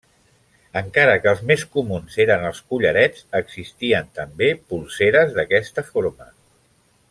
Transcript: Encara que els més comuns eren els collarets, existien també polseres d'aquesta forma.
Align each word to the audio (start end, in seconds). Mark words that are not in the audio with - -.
Encara 0.79 1.17
que 1.25 1.29
els 1.31 1.43
més 1.51 1.65
comuns 1.75 2.15
eren 2.25 2.47
els 2.49 2.63
collarets, 2.73 3.21
existien 3.41 4.11
també 4.21 4.51
polseres 4.73 5.37
d'aquesta 5.39 5.89
forma. 5.93 6.33